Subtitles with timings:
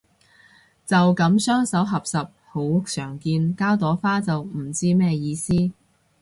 [0.83, 5.53] 就噉雙手合十好常見，加朵花就唔知咩意思